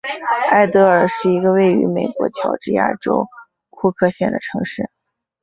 [0.49, 3.27] 艾得尔是一个位于美国乔治亚州
[3.69, 4.89] 库克县的城市。